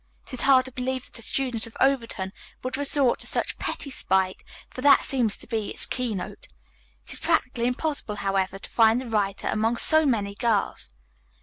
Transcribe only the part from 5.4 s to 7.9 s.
be its keynote. It is practically